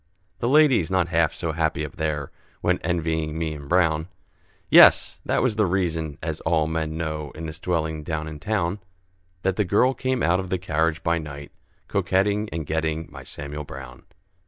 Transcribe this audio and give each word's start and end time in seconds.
The 0.39 0.49
ladies, 0.49 0.89
not 0.89 1.09
half 1.09 1.31
so 1.31 1.51
happy 1.51 1.85
up 1.85 1.95
there, 1.97 2.31
Went 2.63 2.81
envying 2.83 3.37
me 3.37 3.53
and 3.53 3.69
Brown; 3.69 4.07
Yes! 4.67 5.19
that 5.25 5.43
was 5.43 5.57
the 5.57 5.67
reason 5.67 6.17
(as 6.23 6.39
all 6.41 6.65
men 6.65 6.97
know, 6.97 7.29
In 7.35 7.45
this 7.45 7.59
dwelling 7.59 8.01
down 8.01 8.27
in 8.27 8.39
town), 8.39 8.79
That 9.43 9.57
the 9.57 9.63
girl 9.63 9.93
came 9.93 10.23
out 10.23 10.39
of 10.39 10.49
the 10.49 10.57
carriage 10.57 11.03
by 11.03 11.19
night, 11.19 11.51
Coquetting 11.87 12.49
and 12.51 12.65
getting 12.65 13.09
my 13.11 13.21
Samuel 13.21 13.63
Brown. 13.63 14.01